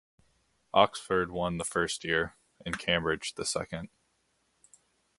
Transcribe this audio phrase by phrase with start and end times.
[0.73, 3.89] Oxford won the first year, and Cambridge the second.